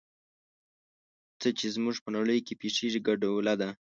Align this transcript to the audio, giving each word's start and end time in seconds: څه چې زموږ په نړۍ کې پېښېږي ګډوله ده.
څه 1.39 1.49
چې 1.57 1.67
زموږ 1.75 1.95
په 2.03 2.09
نړۍ 2.17 2.39
کې 2.45 2.53
پېښېږي 2.61 2.99
ګډوله 3.07 3.53
ده. 3.61 3.69